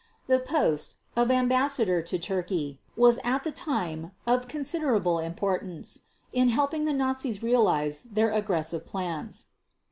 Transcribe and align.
The 0.25 0.39
post, 0.39 0.95
of 1.15 1.29
Ambassador 1.29 2.01
to 2.01 2.17
Turkey 2.17 2.79
was 2.97 3.19
at 3.23 3.43
the 3.43 3.51
time 3.51 4.13
of 4.25 4.47
considerable 4.47 5.19
importance 5.19 6.05
in 6.33 6.49
helping 6.49 6.85
the 6.85 6.93
Nazis 6.93 7.43
realize 7.43 8.01
their 8.01 8.31
aggressive 8.31 8.83
plans. 8.83 9.45